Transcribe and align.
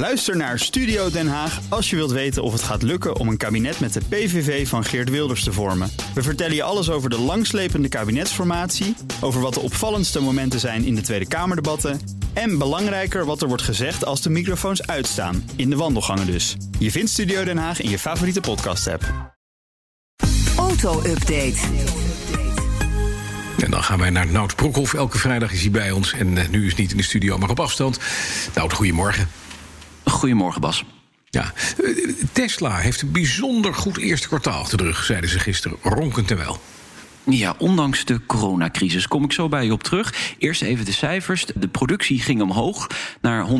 Luister 0.00 0.36
naar 0.36 0.58
Studio 0.58 1.10
Den 1.10 1.28
Haag 1.28 1.60
als 1.68 1.90
je 1.90 1.96
wilt 1.96 2.10
weten 2.10 2.42
of 2.42 2.52
het 2.52 2.62
gaat 2.62 2.82
lukken 2.82 3.16
om 3.16 3.28
een 3.28 3.36
kabinet 3.36 3.80
met 3.80 3.92
de 3.92 4.00
PVV 4.08 4.68
van 4.68 4.84
Geert 4.84 5.10
Wilders 5.10 5.44
te 5.44 5.52
vormen. 5.52 5.90
We 6.14 6.22
vertellen 6.22 6.54
je 6.54 6.62
alles 6.62 6.90
over 6.90 7.10
de 7.10 7.18
langslepende 7.18 7.88
kabinetsformatie, 7.88 8.96
over 9.20 9.40
wat 9.40 9.54
de 9.54 9.60
opvallendste 9.60 10.20
momenten 10.20 10.60
zijn 10.60 10.84
in 10.84 10.94
de 10.94 11.00
Tweede 11.00 11.28
Kamerdebatten 11.28 12.00
en 12.32 12.58
belangrijker 12.58 13.24
wat 13.24 13.42
er 13.42 13.48
wordt 13.48 13.62
gezegd 13.62 14.04
als 14.04 14.22
de 14.22 14.30
microfoons 14.30 14.86
uitstaan, 14.86 15.50
in 15.56 15.70
de 15.70 15.76
wandelgangen 15.76 16.26
dus. 16.26 16.56
Je 16.78 16.90
vindt 16.90 17.10
Studio 17.10 17.44
Den 17.44 17.58
Haag 17.58 17.80
in 17.80 17.90
je 17.90 17.98
favoriete 17.98 18.40
podcast-app. 18.40 19.34
Auto-update. 20.56 21.58
En 23.62 23.70
dan 23.70 23.82
gaan 23.82 23.98
wij 23.98 24.10
naar 24.10 24.26
Nout 24.26 24.56
Broekhoff. 24.56 24.94
Elke 24.94 25.18
vrijdag 25.18 25.52
is 25.52 25.60
hij 25.60 25.70
bij 25.70 25.90
ons. 25.90 26.12
En 26.12 26.36
uh, 26.36 26.48
nu 26.48 26.66
is 26.66 26.74
niet 26.74 26.90
in 26.90 26.96
de 26.96 27.02
studio, 27.02 27.38
maar 27.38 27.50
op 27.50 27.60
afstand. 27.60 27.98
Nout, 28.54 28.72
goedemorgen. 28.72 29.28
Goedemorgen, 30.20 30.60
Bas. 30.60 30.84
Ja, 31.30 31.52
uh, 31.80 32.12
Tesla 32.32 32.76
heeft 32.76 33.02
een 33.02 33.12
bijzonder 33.12 33.74
goed 33.74 33.96
eerste 33.96 34.28
kwartaal 34.28 34.64
te 34.64 34.76
rug, 34.76 35.04
zeiden 35.04 35.30
ze 35.30 35.38
gisteren. 35.38 35.76
Ronkend 35.82 36.30
en 36.30 36.36
wel. 36.36 36.60
Ja, 37.24 37.54
ondanks 37.58 38.04
de 38.04 38.26
coronacrisis 38.26 39.08
kom 39.08 39.24
ik 39.24 39.32
zo 39.32 39.48
bij 39.48 39.64
je 39.64 39.72
op 39.72 39.82
terug. 39.82 40.34
Eerst 40.38 40.62
even 40.62 40.84
de 40.84 40.92
cijfers. 40.92 41.46
De 41.54 41.68
productie 41.68 42.20
ging 42.20 42.42
omhoog 42.42 42.86
naar 43.20 43.46
102.672 43.48 43.52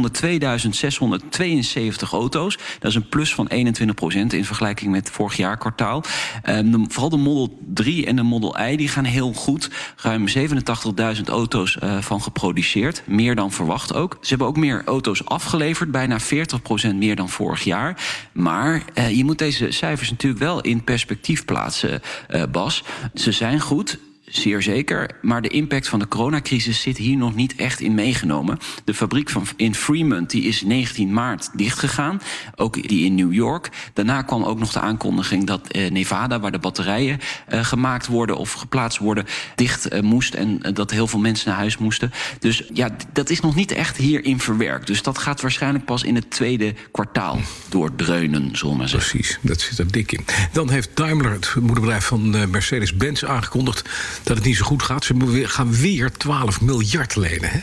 auto's. 2.10 2.58
Dat 2.78 2.90
is 2.90 2.94
een 2.94 3.08
plus 3.08 3.34
van 3.34 3.46
21 3.46 3.96
procent 3.96 4.32
in 4.32 4.44
vergelijking 4.44 4.90
met 4.90 5.10
vorig 5.10 5.36
jaar 5.36 5.56
kwartaal. 5.58 6.02
De, 6.44 6.84
vooral 6.88 7.10
de 7.10 7.16
Model 7.16 7.58
3 7.74 8.06
en 8.06 8.16
de 8.16 8.22
Model 8.22 8.60
I 8.60 8.76
die 8.76 8.88
gaan 8.88 9.04
heel 9.04 9.32
goed. 9.32 9.70
Ruim 9.96 10.28
87.000 10.28 11.22
auto's 11.24 11.76
uh, 11.82 11.98
van 11.98 12.22
geproduceerd. 12.22 13.02
Meer 13.06 13.34
dan 13.34 13.52
verwacht 13.52 13.94
ook. 13.94 14.18
Ze 14.20 14.28
hebben 14.28 14.46
ook 14.46 14.56
meer 14.56 14.82
auto's 14.84 15.24
afgeleverd. 15.24 15.90
Bijna 15.90 16.20
40 16.20 16.62
procent 16.62 16.96
meer 16.96 17.16
dan 17.16 17.28
vorig 17.28 17.64
jaar. 17.64 18.04
Maar 18.32 18.82
uh, 18.94 19.16
je 19.16 19.24
moet 19.24 19.38
deze 19.38 19.70
cijfers 19.70 20.10
natuurlijk 20.10 20.42
wel 20.42 20.60
in 20.60 20.84
perspectief 20.84 21.44
plaatsen, 21.44 22.02
uh, 22.30 22.42
Bas. 22.50 22.84
Ze 23.14 23.32
zijn 23.32 23.49
goed. 23.58 23.98
Zeer 24.30 24.62
zeker. 24.62 25.10
Maar 25.22 25.42
de 25.42 25.48
impact 25.48 25.88
van 25.88 25.98
de 25.98 26.08
coronacrisis 26.08 26.80
zit 26.80 26.96
hier 26.96 27.16
nog 27.16 27.34
niet 27.34 27.54
echt 27.54 27.80
in 27.80 27.94
meegenomen. 27.94 28.58
De 28.84 28.94
fabriek 28.94 29.30
van 29.30 29.46
in 29.56 29.74
Fremont 29.74 30.30
die 30.30 30.42
is 30.42 30.62
19 30.62 31.12
maart 31.12 31.50
dichtgegaan. 31.54 32.20
Ook 32.56 32.88
die 32.88 33.04
in 33.04 33.14
New 33.14 33.32
York. 33.32 33.68
Daarna 33.92 34.22
kwam 34.22 34.44
ook 34.44 34.58
nog 34.58 34.72
de 34.72 34.80
aankondiging 34.80 35.46
dat 35.46 35.68
eh, 35.68 35.90
Nevada, 35.90 36.40
waar 36.40 36.52
de 36.52 36.58
batterijen 36.58 37.18
eh, 37.46 37.64
gemaakt 37.64 38.06
worden 38.06 38.36
of 38.36 38.52
geplaatst 38.52 38.98
worden, 38.98 39.24
dicht 39.54 39.88
eh, 39.88 40.00
moest. 40.00 40.34
En 40.34 40.58
dat 40.72 40.90
heel 40.90 41.06
veel 41.06 41.18
mensen 41.18 41.48
naar 41.48 41.58
huis 41.58 41.78
moesten. 41.78 42.12
Dus 42.38 42.62
ja, 42.72 42.90
dat 43.12 43.30
is 43.30 43.40
nog 43.40 43.54
niet 43.54 43.72
echt 43.72 43.96
hierin 43.96 44.40
verwerkt. 44.40 44.86
Dus 44.86 45.02
dat 45.02 45.18
gaat 45.18 45.40
waarschijnlijk 45.40 45.84
pas 45.84 46.02
in 46.02 46.14
het 46.14 46.30
tweede 46.30 46.74
kwartaal 46.92 47.40
doordreunen, 47.68 48.56
zullen 48.56 48.88
zeggen. 48.88 49.10
Precies, 49.10 49.38
dat 49.42 49.60
zit 49.60 49.78
er 49.78 49.92
dik 49.92 50.12
in. 50.12 50.24
Dan 50.52 50.70
heeft 50.70 50.90
Daimler, 50.94 51.32
het 51.32 51.54
moederbedrijf 51.60 52.04
van 52.04 52.50
Mercedes-Benz, 52.50 53.22
aangekondigd 53.22 53.88
dat 54.22 54.36
het 54.36 54.46
niet 54.46 54.56
zo 54.56 54.64
goed 54.64 54.82
gaat. 54.82 55.04
Ze 55.04 55.42
gaan 55.46 55.72
weer 55.72 56.12
12 56.12 56.60
miljard 56.60 57.16
lenen. 57.16 57.50
Hè? 57.50 57.60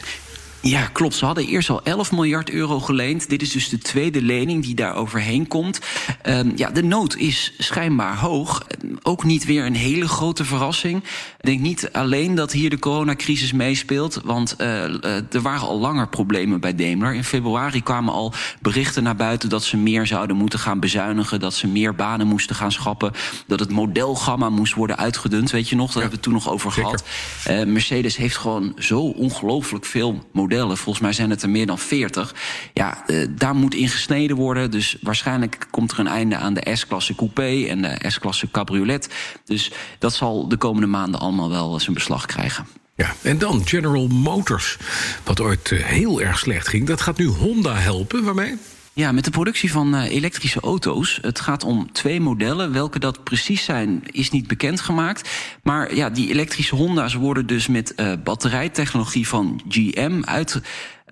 Ja, 0.61 0.87
klopt. 0.87 1.15
Ze 1.15 1.25
hadden 1.25 1.47
eerst 1.47 1.69
al 1.69 1.83
11 1.83 2.11
miljard 2.11 2.49
euro 2.49 2.79
geleend. 2.79 3.29
Dit 3.29 3.41
is 3.41 3.51
dus 3.51 3.69
de 3.69 3.77
tweede 3.77 4.21
lening 4.21 4.63
die 4.63 4.75
daar 4.75 4.95
overheen 4.95 5.47
komt. 5.47 5.79
Um, 6.23 6.51
ja, 6.55 6.69
de 6.69 6.83
nood 6.83 7.15
is 7.15 7.53
schijnbaar 7.57 8.17
hoog. 8.17 8.67
Ook 9.03 9.23
niet 9.23 9.45
weer 9.45 9.65
een 9.65 9.75
hele 9.75 10.07
grote 10.07 10.45
verrassing. 10.45 11.03
Ik 11.03 11.45
denk 11.45 11.59
niet 11.59 11.89
alleen 11.91 12.35
dat 12.35 12.51
hier 12.51 12.69
de 12.69 12.79
coronacrisis 12.79 13.51
meespeelt. 13.51 14.21
Want 14.23 14.55
uh, 14.61 15.33
er 15.33 15.41
waren 15.41 15.67
al 15.67 15.79
langer 15.79 16.07
problemen 16.07 16.59
bij 16.59 16.75
Daimler. 16.75 17.13
In 17.13 17.23
februari 17.23 17.83
kwamen 17.83 18.13
al 18.13 18.33
berichten 18.61 19.03
naar 19.03 19.15
buiten 19.15 19.49
dat 19.49 19.63
ze 19.63 19.77
meer 19.77 20.07
zouden 20.07 20.35
moeten 20.35 20.59
gaan 20.59 20.79
bezuinigen. 20.79 21.39
Dat 21.39 21.53
ze 21.53 21.67
meer 21.67 21.95
banen 21.95 22.27
moesten 22.27 22.55
gaan 22.55 22.71
schappen. 22.71 23.11
Dat 23.47 23.59
het 23.59 23.71
modelgamma 23.71 24.49
moest 24.49 24.73
worden 24.73 24.97
uitgedund. 24.97 25.51
Weet 25.51 25.69
je 25.69 25.75
nog? 25.75 25.93
Daar 25.93 26.03
ja, 26.03 26.09
hebben 26.09 26.19
we 26.19 26.29
het 26.29 26.41
toen 26.41 26.43
nog 26.43 26.53
over 26.53 26.71
zeker. 26.71 26.99
gehad. 27.43 27.65
Uh, 27.65 27.73
Mercedes 27.73 28.17
heeft 28.17 28.37
gewoon 28.37 28.73
zo 28.77 28.99
ongelooflijk 28.99 29.85
veel 29.85 30.11
modellen. 30.31 30.46
Volgens 30.55 30.99
mij 30.99 31.13
zijn 31.13 31.29
het 31.29 31.41
er 31.43 31.49
meer 31.49 31.65
dan 31.65 31.79
40. 31.79 32.35
Ja, 32.73 33.03
uh, 33.07 33.27
daar 33.29 33.55
moet 33.55 33.75
in 33.75 33.89
gesneden 33.89 34.35
worden. 34.35 34.71
Dus 34.71 34.97
waarschijnlijk 35.01 35.67
komt 35.71 35.91
er 35.91 35.99
een 35.99 36.07
einde 36.07 36.35
aan 36.35 36.53
de 36.53 36.75
S-klasse 36.75 37.15
coupé 37.15 37.65
en 37.65 37.81
de 37.81 37.99
S-klasse 38.07 38.51
cabriolet. 38.51 39.09
Dus 39.45 39.71
dat 39.99 40.13
zal 40.13 40.47
de 40.47 40.57
komende 40.57 40.87
maanden 40.87 41.19
allemaal 41.19 41.49
wel 41.49 41.79
zijn 41.79 41.93
beslag 41.93 42.25
krijgen. 42.25 42.67
Ja, 42.95 43.13
en 43.21 43.37
dan 43.37 43.61
General 43.65 44.07
Motors, 44.07 44.77
wat 45.23 45.39
ooit 45.39 45.71
uh, 45.71 45.83
heel 45.83 46.21
erg 46.21 46.39
slecht 46.39 46.67
ging. 46.67 46.87
Dat 46.87 47.01
gaat 47.01 47.17
nu 47.17 47.25
Honda 47.25 47.73
helpen. 47.73 48.23
Waarmee? 48.23 48.57
Ja, 48.97 49.11
met 49.11 49.25
de 49.25 49.31
productie 49.31 49.71
van 49.71 49.95
uh, 49.95 50.03
elektrische 50.03 50.59
auto's. 50.59 51.19
Het 51.21 51.39
gaat 51.39 51.63
om 51.63 51.91
twee 51.91 52.19
modellen. 52.19 52.71
Welke 52.71 52.99
dat 52.99 53.23
precies 53.23 53.63
zijn, 53.63 54.03
is 54.11 54.29
niet 54.29 54.47
bekendgemaakt. 54.47 55.29
Maar 55.63 55.95
ja, 55.95 56.09
die 56.09 56.29
elektrische 56.29 56.75
Honda's 56.75 57.13
worden 57.13 57.47
dus 57.47 57.67
met 57.67 57.93
uh, 57.95 58.13
batterijtechnologie 58.23 59.27
van 59.27 59.61
GM 59.69 60.21
uit. 60.23 60.61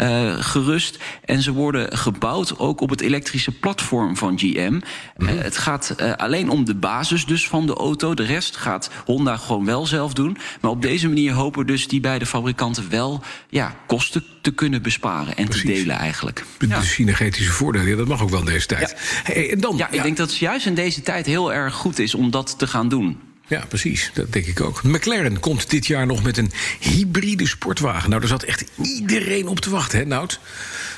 Uh, 0.01 0.35
gerust. 0.39 0.99
En 1.25 1.41
ze 1.41 1.51
worden 1.51 1.97
gebouwd 1.97 2.59
ook 2.59 2.81
op 2.81 2.89
het 2.89 3.01
elektrische 3.01 3.51
platform 3.51 4.17
van 4.17 4.39
GM. 4.39 4.71
Mm 4.71 4.81
-hmm. 5.15 5.27
uh, 5.27 5.41
het 5.41 5.57
gaat 5.57 5.95
uh, 6.01 6.13
alleen 6.13 6.49
om 6.49 6.65
de 6.65 6.75
basis 6.75 7.25
dus 7.25 7.47
van 7.47 7.65
de 7.65 7.73
auto. 7.73 8.13
De 8.13 8.23
rest 8.23 8.57
gaat 8.57 8.89
Honda 9.05 9.37
gewoon 9.37 9.65
wel 9.65 9.85
zelf 9.85 10.13
doen. 10.13 10.37
Maar 10.61 10.71
op 10.71 10.81
deze 10.81 11.07
manier 11.07 11.33
hopen 11.33 11.67
dus 11.67 11.87
die 11.87 11.99
beide 11.99 12.25
fabrikanten 12.25 12.89
wel 12.89 13.23
ja, 13.49 13.75
kosten 13.87 14.23
te 14.41 14.51
kunnen 14.51 14.81
besparen 14.81 15.35
en 15.37 15.45
Precies. 15.45 15.61
te 15.61 15.71
delen 15.71 15.95
eigenlijk. 15.95 16.45
De 16.57 16.67
ja. 16.67 16.81
synergetische 16.81 17.51
voordelen, 17.51 17.87
ja, 17.87 17.95
dat 17.95 18.07
mag 18.07 18.21
ook 18.21 18.29
wel 18.29 18.39
in 18.39 18.45
deze 18.45 18.67
tijd. 18.67 18.89
Ja, 18.89 19.33
hey, 19.33 19.51
en 19.51 19.59
dan, 19.59 19.77
ja, 19.77 19.89
ik 19.91 20.03
denk 20.03 20.17
dat 20.17 20.29
het 20.29 20.37
juist 20.37 20.65
in 20.65 20.75
deze 20.75 21.01
tijd 21.01 21.25
heel 21.25 21.53
erg 21.53 21.73
goed 21.73 21.99
is 21.99 22.15
om 22.15 22.31
dat 22.31 22.59
te 22.59 22.67
gaan 22.67 22.89
doen. 22.89 23.24
Ja, 23.47 23.65
precies. 23.67 24.11
Dat 24.13 24.33
denk 24.33 24.45
ik 24.45 24.61
ook. 24.61 24.83
McLaren 24.83 25.39
komt 25.39 25.69
dit 25.69 25.87
jaar 25.87 26.05
nog 26.05 26.23
met 26.23 26.37
een 26.37 26.51
hybride 26.79 27.47
sportwagen. 27.47 28.09
Nou, 28.09 28.21
daar 28.21 28.29
zat 28.29 28.43
echt 28.43 28.63
iedereen 28.81 29.47
op 29.47 29.59
te 29.59 29.69
wachten, 29.69 29.99
hè, 29.99 30.05
Nout? 30.05 30.39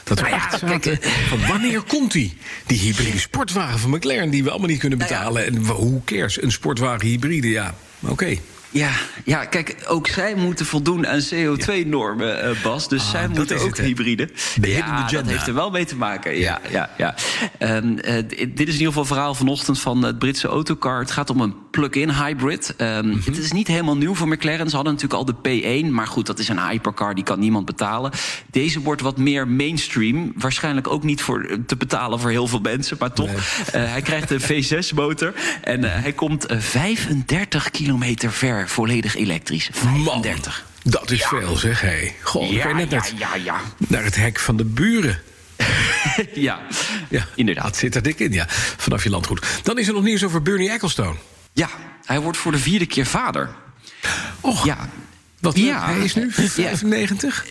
Dat 0.04 0.20
we 0.20 0.30
nou 0.30 0.36
ja, 0.36 0.58
zaten, 0.58 1.00
van 1.28 1.48
wanneer 1.48 1.82
komt 1.82 2.12
die? 2.12 2.38
Die 2.66 2.80
hybride 2.80 3.20
sportwagen 3.20 3.80
van 3.80 3.90
McLaren 3.90 4.30
die 4.30 4.44
we 4.44 4.50
allemaal 4.50 4.70
niet 4.70 4.80
kunnen 4.80 4.98
betalen. 4.98 5.54
Nou. 5.54 5.66
En 5.68 5.76
hoe 5.76 6.04
cares? 6.04 6.42
Een 6.42 6.52
sportwagen 6.52 7.08
hybride, 7.08 7.50
ja, 7.50 7.76
oké. 8.00 8.12
Okay. 8.12 8.42
Ja, 8.70 8.92
ja, 9.24 9.46
kijk, 9.46 9.76
ook 9.88 10.08
zij 10.08 10.36
moeten 10.36 10.66
voldoen 10.66 11.08
aan 11.08 11.20
CO2-normen, 11.34 12.50
uh, 12.50 12.64
Bas. 12.64 12.90
Dus 12.90 13.02
ah, 13.02 13.10
zij 13.10 13.28
moeten 13.28 13.60
ook 13.60 13.78
het, 13.78 13.86
hybride. 13.86 14.30
De 14.62 14.70
ja, 14.70 15.08
dat 15.08 15.28
heeft 15.28 15.48
er 15.48 15.54
wel 15.54 15.72
mee 15.72 15.86
te 15.86 15.96
maken. 15.96 16.38
Ja, 16.38 16.60
ja, 16.70 16.90
ja. 16.98 17.16
Um, 17.60 17.92
uh, 17.92 18.14
dit 18.28 18.40
is 18.40 18.50
in 18.50 18.58
ieder 18.66 18.78
geval 18.78 19.02
een 19.02 19.08
verhaal 19.08 19.34
vanochtend 19.34 19.80
van 19.80 20.04
het 20.04 20.20
Britse 20.20 20.48
autocar. 20.48 21.00
Het 21.00 21.12
gaat 21.12 21.30
om 21.30 21.42
een 21.42 21.56
plug-in 21.72 22.10
hybrid. 22.10 22.74
Um, 22.78 22.88
mm 22.88 23.12
-hmm. 23.12 23.22
Het 23.26 23.38
is 23.38 23.52
niet 23.52 23.68
helemaal 23.68 23.98
nieuw 23.98 24.16
voor 24.16 24.28
McLaren. 24.28 24.70
Ze 24.70 24.76
hadden 24.76 24.94
natuurlijk 24.94 25.20
al 25.20 25.36
de 25.42 25.84
P1, 25.86 25.92
maar 25.92 26.08
goed, 26.08 26.26
dat 26.26 26.40
is 26.40 26.50
een 26.50 26.68
hypercar, 26.68 27.16
die 27.16 27.24
kan 27.24 27.40
niemand 27.40 27.66
betalen. 27.66 28.12
Deze 28.52 28.82
wordt 28.82 29.02
wat 29.02 29.18
meer 29.18 29.48
mainstream. 29.48 30.34
Waarschijnlijk 30.36 30.88
ook 30.88 31.04
niet 31.04 31.22
voor, 31.22 31.60
te 31.66 31.76
betalen 31.76 32.20
voor 32.20 32.30
heel 32.30 32.48
veel 32.48 32.60
mensen, 32.60 32.98
maar 33.00 33.14
toch. 33.14 33.28
Nee. 33.28 33.36
Uh, 33.86 33.92
hij 33.92 34.02
krijgt 34.02 34.32
een 34.32 34.42
V6-motor 34.42 35.34
en 35.62 35.84
hij 35.84 36.14
komt 36.14 36.46
35 36.58 37.72
kilometer 37.72 38.32
ver 38.32 38.57
volledig 38.66 39.16
elektrisch. 39.16 39.70
35. 39.74 40.66
Man, 40.84 40.92
dat 40.92 41.12
is 41.12 41.20
ja. 41.20 41.28
veel, 41.28 41.56
zeg. 41.56 41.82
Hey. 41.82 42.16
Goh, 42.22 42.52
ja, 42.52 42.74
net 42.74 42.92
ja, 42.92 43.04
ja, 43.18 43.36
ja. 43.36 43.62
naar 43.88 44.04
het 44.04 44.16
hek 44.16 44.40
van 44.40 44.58
de 44.58 44.66
buren. 44.66 45.22
ja, 46.34 46.60
ja, 47.10 47.28
inderdaad. 47.36 47.64
Dat 47.64 47.78
zit 47.78 47.96
er 47.96 48.02
dik 48.02 48.20
in, 48.20 48.32
ja. 48.32 48.46
Vanaf 48.78 49.04
je 49.04 49.10
landgoed. 49.10 49.46
Dan 49.64 49.80
is 49.80 49.88
er 49.88 49.94
nog 49.94 50.04
nieuws 50.04 50.24
over 50.24 50.42
Bernie 50.42 50.70
Ecclestone. 50.70 51.16
Ja, 51.54 51.70
hij 52.06 52.20
wordt 52.20 52.38
voor 52.38 52.52
de 52.52 52.58
vierde 52.58 52.86
keer 52.86 53.06
vader. 53.06 53.50
Och, 54.42 54.66
ja. 54.66 54.90
Wat 55.40 55.58
ja. 55.58 55.86
hij 55.86 56.00
is 56.00 56.16
nu 56.16 56.32
95? 56.32 57.46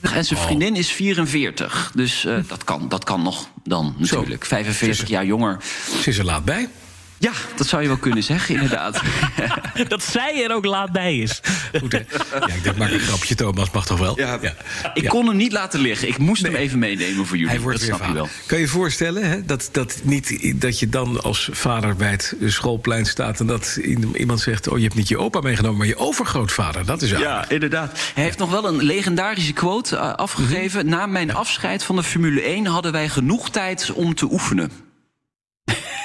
En 0.00 0.24
zijn 0.24 0.40
vriendin 0.40 0.72
oh. 0.72 0.78
is 0.78 0.92
44. 0.92 1.90
Dus 1.94 2.24
uh, 2.24 2.38
dat, 2.48 2.64
kan, 2.64 2.88
dat 2.88 3.04
kan 3.04 3.22
nog 3.22 3.48
dan 3.64 3.94
natuurlijk. 3.98 4.42
Zo. 4.42 4.48
45 4.48 5.08
jaar 5.08 5.24
jonger. 5.24 5.56
Ze 6.02 6.08
is 6.08 6.18
er 6.18 6.24
laat 6.24 6.44
bij. 6.44 6.68
Ja, 7.18 7.32
dat 7.56 7.66
zou 7.66 7.82
je 7.82 7.88
wel 7.88 7.96
kunnen 7.96 8.22
zeggen, 8.22 8.54
inderdaad. 8.54 9.00
dat 9.88 10.02
zij 10.02 10.44
er 10.44 10.54
ook 10.54 10.64
laat 10.64 10.92
bij 10.92 11.18
is. 11.18 11.40
Goed, 11.80 11.92
hè? 11.92 11.98
Ja, 11.98 12.54
ik 12.54 12.62
denk, 12.62 12.76
maak 12.76 12.90
een 12.90 13.00
grapje, 13.00 13.34
Thomas, 13.34 13.70
mag 13.70 13.86
toch 13.86 13.98
wel? 13.98 14.18
Ja, 14.18 14.38
ja. 14.42 14.54
Ik 14.94 15.02
ja. 15.02 15.08
kon 15.08 15.26
hem 15.26 15.36
niet 15.36 15.52
laten 15.52 15.80
liggen. 15.80 16.08
Ik 16.08 16.18
moest 16.18 16.42
nee. 16.42 16.52
hem 16.52 16.60
even 16.60 16.78
meenemen 16.78 17.26
voor 17.26 17.36
jullie. 17.36 17.52
Hij 17.52 17.60
wordt 17.60 17.78
dat 17.78 17.88
weer 17.88 17.96
snap 17.96 18.08
je 18.08 18.14
wel. 18.14 18.28
Kan 18.46 18.58
je 18.58 18.64
je 18.64 18.70
voorstellen 18.70 19.28
hè, 19.28 19.44
dat, 19.44 19.68
dat, 19.72 20.00
niet, 20.02 20.60
dat 20.60 20.78
je 20.78 20.88
dan 20.88 21.22
als 21.22 21.48
vader 21.52 21.96
bij 21.96 22.10
het 22.10 22.36
schoolplein 22.44 23.06
staat... 23.06 23.40
en 23.40 23.46
dat 23.46 23.78
iemand 24.14 24.40
zegt, 24.40 24.68
oh, 24.68 24.76
je 24.76 24.82
hebt 24.82 24.94
niet 24.94 25.08
je 25.08 25.18
opa 25.18 25.40
meegenomen... 25.40 25.78
maar 25.78 25.86
je 25.86 25.96
overgrootvader, 25.96 26.86
dat 26.86 27.02
is 27.02 27.10
Ja, 27.10 27.48
inderdaad. 27.48 27.98
Hij 28.14 28.22
heeft 28.22 28.38
nog 28.38 28.50
wel 28.50 28.66
een 28.66 28.82
legendarische 28.82 29.52
quote 29.52 29.96
uh, 29.96 30.14
afgegeven. 30.14 30.86
Mm 30.86 30.92
-hmm. 30.92 30.98
Na 30.98 31.06
mijn 31.06 31.34
afscheid 31.34 31.82
van 31.82 31.96
de 31.96 32.02
Formule 32.02 32.40
1 32.42 32.66
hadden 32.66 32.92
wij 32.92 33.08
genoeg 33.08 33.50
tijd 33.50 33.92
om 33.92 34.14
te 34.14 34.26
oefenen. 34.30 34.85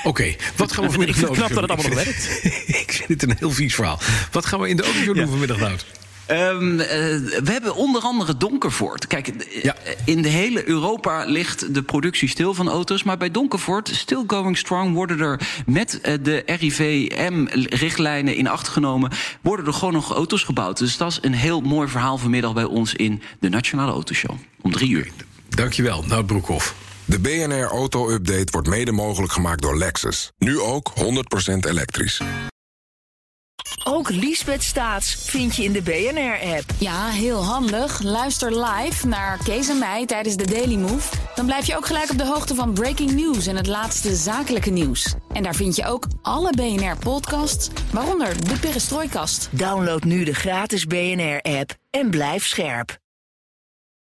Oké, 0.03 0.07
okay, 0.09 0.37
wat 0.55 0.71
gaan 0.71 0.83
we 0.83 0.89
vanmiddag 0.95 1.15
doen? 1.15 1.29
Ik 1.29 1.35
vind 1.35 1.45
het 1.45 1.53
knap 1.53 1.67
dat 1.67 1.77
het 1.77 1.87
allemaal 1.87 2.03
nog 2.03 2.13
werkt. 2.13 2.45
ik 2.83 2.91
vind 3.07 3.21
het 3.21 3.29
een 3.29 3.35
heel 3.39 3.51
vies 3.51 3.75
verhaal. 3.75 3.99
Wat 4.31 4.45
gaan 4.45 4.59
we 4.59 4.69
in 4.69 4.75
de 4.75 4.83
auto 4.83 5.03
doen 5.03 5.15
ja. 5.15 5.27
vanmiddag? 5.27 5.59
Ehm, 6.31 6.79
eh, 6.79 6.87
we 7.43 7.51
hebben 7.51 7.75
onder 7.75 8.01
andere 8.01 8.37
Donkervoort. 8.37 9.07
Kijk, 9.07 9.27
eh, 9.27 9.63
Ja. 9.63 9.75
in 10.05 10.21
de 10.21 10.29
hele 10.29 10.67
Europa 10.67 11.25
ligt 11.25 11.73
de 11.73 11.81
productie 11.83 12.29
stil 12.29 12.53
van 12.53 12.69
auto's. 12.69 13.03
Maar 13.03 13.17
bij 13.17 13.31
Donkervoort, 13.31 13.87
still 13.87 14.23
going 14.27 14.57
strong, 14.57 14.93
worden 14.93 15.19
er 15.19 15.39
met 15.65 16.01
eh, 16.01 16.13
de 16.21 16.43
RIVM-richtlijnen 16.45 18.35
in 18.35 18.47
acht 18.47 18.67
genomen... 18.67 19.11
worden 19.41 19.65
er 19.65 19.73
gewoon 19.73 19.93
nog 19.93 20.11
auto's 20.13 20.43
gebouwd. 20.43 20.77
Dus 20.77 20.97
dat 20.97 21.11
is 21.11 21.19
een 21.21 21.33
heel 21.33 21.61
mooi 21.61 21.87
verhaal 21.87 22.17
vanmiddag 22.17 22.53
bij 22.53 22.63
ons 22.63 22.93
in 22.93 23.21
de 23.39 23.49
Nationale 23.49 23.91
Autoshow. 23.91 24.35
Om 24.61 24.71
drie 24.71 24.89
uur. 24.89 25.09
Dankjewel, 25.49 26.03
Nout 26.07 26.25
Broekhoff. 26.25 26.75
De 27.05 27.19
BNR 27.19 27.63
Auto 27.63 28.09
Update 28.09 28.51
wordt 28.51 28.67
mede 28.67 28.91
mogelijk 28.91 29.31
gemaakt 29.31 29.61
door 29.61 29.77
Lexus. 29.77 30.31
Nu 30.37 30.59
ook 30.59 30.93
100% 30.99 31.03
elektrisch. 31.59 32.21
Ook 33.83 34.09
Liesbeth 34.09 34.63
Staats 34.63 35.15
vind 35.15 35.55
je 35.55 35.63
in 35.63 35.71
de 35.71 35.81
BNR-app. 35.81 36.63
Ja, 36.77 37.07
heel 37.07 37.43
handig. 37.43 38.01
Luister 38.01 38.65
live 38.65 39.07
naar 39.07 39.37
Kees 39.43 39.69
en 39.69 39.77
mij 39.79 40.05
tijdens 40.05 40.35
de 40.35 40.47
Daily 40.47 40.75
Move. 40.75 41.15
Dan 41.35 41.45
blijf 41.45 41.65
je 41.65 41.75
ook 41.75 41.85
gelijk 41.85 42.09
op 42.09 42.17
de 42.17 42.25
hoogte 42.25 42.55
van 42.55 42.73
breaking 42.73 43.11
news 43.11 43.47
en 43.47 43.55
het 43.55 43.67
laatste 43.67 44.15
zakelijke 44.15 44.69
nieuws. 44.69 45.15
En 45.33 45.43
daar 45.43 45.55
vind 45.55 45.75
je 45.75 45.85
ook 45.85 46.07
alle 46.21 46.51
BNR-podcasts, 46.51 47.69
waaronder 47.91 48.47
de 48.47 48.59
Perestrooikast. 48.59 49.49
Download 49.51 50.03
nu 50.03 50.23
de 50.23 50.33
gratis 50.33 50.85
BNR-app 50.85 51.75
en 51.89 52.09
blijf 52.09 52.45
scherp. 52.45 53.00